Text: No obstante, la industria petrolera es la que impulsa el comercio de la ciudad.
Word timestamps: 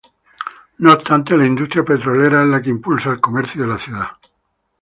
No 0.79 0.93
obstante, 0.93 1.37
la 1.37 1.45
industria 1.45 1.83
petrolera 1.85 2.41
es 2.41 2.47
la 2.49 2.59
que 2.59 2.71
impulsa 2.71 3.11
el 3.11 3.21
comercio 3.21 3.61
de 3.61 3.67
la 3.67 3.77
ciudad. 3.77 4.07